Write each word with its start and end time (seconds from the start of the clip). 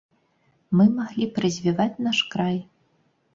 Мы 0.79 0.87
маглі 0.99 1.27
б 1.35 1.43
развіваць 1.45 2.01
наш 2.09 2.23
край. 2.33 2.59